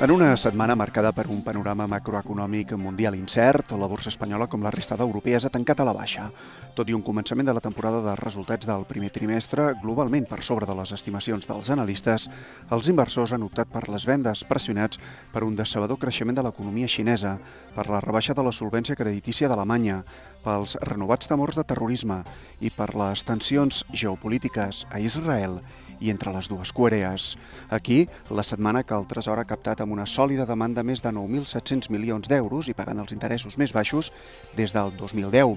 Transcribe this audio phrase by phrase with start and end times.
[0.00, 4.70] En una setmana marcada per un panorama macroeconòmic mundial incert, la borsa espanyola, com la
[4.72, 6.30] resta d'europees, ha tancat a la baixa.
[6.72, 10.64] Tot i un començament de la temporada de resultats del primer trimestre, globalment per sobre
[10.64, 12.30] de les estimacions dels analistes,
[12.72, 14.96] els inversors han optat per les vendes pressionats
[15.34, 17.34] per un decebedor creixement de l'economia xinesa,
[17.76, 20.00] per la rebaixa de la solvència creditícia d'Alemanya,
[20.40, 22.22] pels renovats temors de terrorisme
[22.64, 25.60] i per les tensions geopolítiques a Israel
[26.00, 27.36] i entre les dues Corees.
[27.70, 31.90] Aquí, la setmana que el Tresor ha captat amb una sòlida demanda més de 9.700
[31.94, 34.12] milions d'euros i pagant els interessos més baixos
[34.56, 35.56] des del 2010.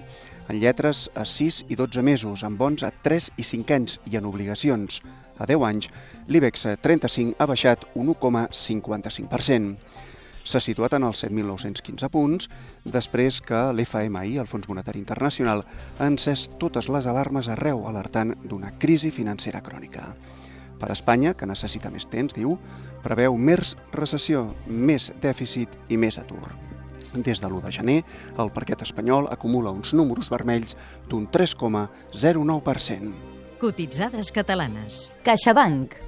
[0.49, 4.19] En lletres a 6 i 12 mesos, amb bons a 3 i 5 anys i
[4.19, 5.01] en obligacions
[5.39, 5.91] a 10 anys,
[6.27, 10.11] l'IBEX 35 ha baixat un 1,55%
[10.43, 12.49] s'ha situat en els 7.915 punts
[12.85, 15.63] després que l'FMI, el Fons Monetari Internacional,
[15.99, 20.11] ha encès totes les alarmes arreu alertant d'una crisi financera crònica.
[20.79, 22.57] Per Espanya, que necessita més temps, diu,
[23.03, 26.43] preveu més recessió, més dèficit i més atur.
[27.13, 27.99] Des de l'1 de gener,
[28.41, 30.75] el parquet espanyol acumula uns números vermells
[31.07, 33.13] d'un 3,09%.
[33.61, 35.11] Cotitzades catalanes.
[35.23, 36.02] CaixaBank.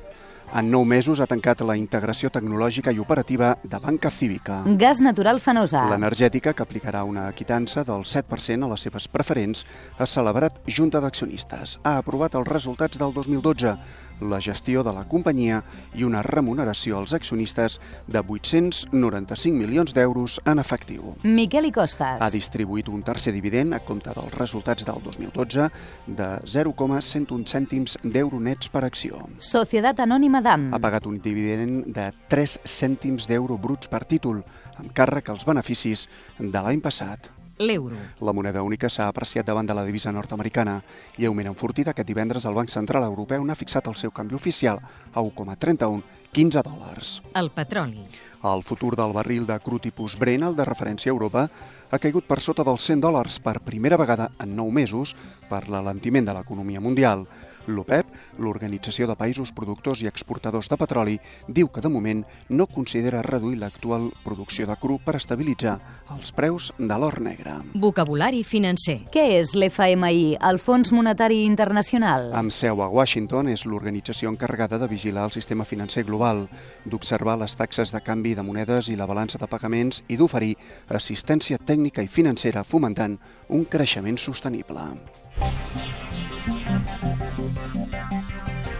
[0.54, 4.62] En nou mesos ha tancat la integració tecnològica i operativa de Banca Cívica.
[4.78, 5.82] Gas natural fenosa.
[5.90, 9.66] L'energètica, que aplicarà una quitança del 7% a les seves preferents,
[9.98, 11.80] ha celebrat Junta d'Accionistes.
[11.84, 13.74] Ha aprovat els resultats del 2012
[14.22, 15.62] la gestió de la companyia
[15.96, 21.16] i una remuneració als accionistes de 895 milions d'euros en efectiu.
[21.24, 22.22] Miquel i Costas.
[22.22, 25.70] Ha distribuït un tercer dividend a compte dels resultats del 2012
[26.08, 29.26] de 0,101 cèntims d'euro nets per acció.
[29.38, 30.72] Societat Anònima d'AM.
[30.74, 34.44] Ha pagat un dividend de 3 cèntims d'euro bruts per títol,
[34.80, 36.08] amb càrrec als beneficis
[36.40, 37.96] de l'any passat l'euro.
[38.22, 40.82] La moneda única s'ha apreciat davant de la divisa nord-americana
[41.18, 44.82] i augment enfortit aquest divendres el Banc Central Europeu n'ha fixat el seu canvi oficial
[45.14, 46.04] a 1,31
[46.36, 47.22] 15 dòlars.
[47.40, 48.02] El petroli.
[48.44, 51.46] El futur del barril de cru tipus Brent, el de referència a Europa,
[51.92, 55.16] ha caigut per sota dels 100 dòlars per primera vegada en 9 mesos
[55.48, 57.24] per l'alentiment de l'economia mundial.
[57.68, 61.16] L'OPEP, l'Organització de Països Productors i Exportadors de Petroli,
[61.48, 65.76] diu que de moment no considera reduir l'actual producció de cru per estabilitzar
[66.14, 67.58] els preus de l'or negre.
[67.82, 69.00] Vocabulari financer.
[69.14, 72.32] Què és l'FMI, el Fons Monetari Internacional?
[72.38, 76.46] Amb seu a Washington és l'organització encarregada de vigilar el sistema financer global,
[76.86, 80.56] d'observar les taxes de canvi de monedes i la balança de pagaments i d'oferir
[80.90, 83.18] assistència tècnica i financera fomentant
[83.50, 84.90] un creixement sostenible.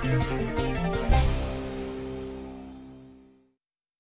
[0.08, 0.65] Thank you.